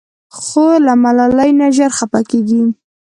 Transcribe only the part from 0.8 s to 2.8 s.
له ملالۍ نه ژر خفه کېږي.